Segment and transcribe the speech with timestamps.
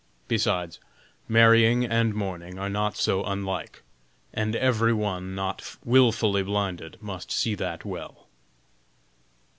[0.27, 0.79] Besides,
[1.27, 3.83] marrying and mourning are not so unlike,
[4.33, 8.27] and every one not wilfully blinded must see that well."